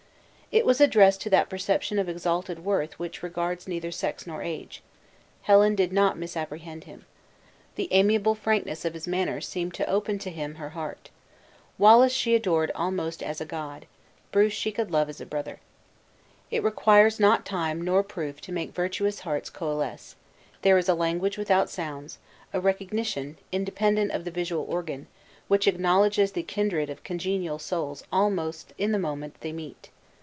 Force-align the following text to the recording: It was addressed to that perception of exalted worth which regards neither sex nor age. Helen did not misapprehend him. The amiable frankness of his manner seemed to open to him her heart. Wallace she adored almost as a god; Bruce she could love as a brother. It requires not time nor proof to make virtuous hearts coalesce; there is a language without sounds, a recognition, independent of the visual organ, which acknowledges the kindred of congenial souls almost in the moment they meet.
It 0.53 0.65
was 0.65 0.81
addressed 0.81 1.21
to 1.21 1.29
that 1.29 1.47
perception 1.47 1.97
of 1.97 2.09
exalted 2.09 2.65
worth 2.65 2.99
which 2.99 3.23
regards 3.23 3.69
neither 3.69 3.89
sex 3.89 4.27
nor 4.27 4.43
age. 4.43 4.83
Helen 5.43 5.75
did 5.75 5.93
not 5.93 6.17
misapprehend 6.17 6.83
him. 6.83 7.05
The 7.75 7.87
amiable 7.93 8.35
frankness 8.35 8.83
of 8.83 8.93
his 8.93 9.07
manner 9.07 9.39
seemed 9.39 9.73
to 9.75 9.89
open 9.89 10.19
to 10.19 10.29
him 10.29 10.55
her 10.55 10.71
heart. 10.71 11.09
Wallace 11.77 12.11
she 12.11 12.35
adored 12.35 12.69
almost 12.75 13.23
as 13.23 13.39
a 13.39 13.45
god; 13.45 13.85
Bruce 14.33 14.51
she 14.51 14.73
could 14.73 14.91
love 14.91 15.07
as 15.07 15.21
a 15.21 15.25
brother. 15.25 15.61
It 16.51 16.63
requires 16.65 17.17
not 17.17 17.45
time 17.45 17.81
nor 17.81 18.03
proof 18.03 18.41
to 18.41 18.51
make 18.51 18.73
virtuous 18.75 19.21
hearts 19.21 19.49
coalesce; 19.49 20.17
there 20.63 20.77
is 20.77 20.89
a 20.89 20.93
language 20.93 21.37
without 21.37 21.69
sounds, 21.69 22.17
a 22.51 22.59
recognition, 22.59 23.37
independent 23.53 24.11
of 24.11 24.25
the 24.25 24.31
visual 24.31 24.65
organ, 24.67 25.07
which 25.47 25.65
acknowledges 25.65 26.33
the 26.33 26.43
kindred 26.43 26.89
of 26.89 27.05
congenial 27.05 27.57
souls 27.57 28.03
almost 28.11 28.73
in 28.77 28.91
the 28.91 28.99
moment 28.99 29.39
they 29.39 29.53
meet. 29.53 29.87